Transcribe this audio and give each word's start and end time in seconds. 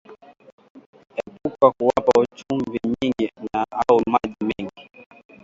Epuka 1.21 1.67
kuwapa 1.75 2.13
chumvi 2.37 2.79
nyingi 2.87 3.27
na 3.45 3.59
au 3.87 3.99
maji 4.11 4.35
mengi 4.49 4.89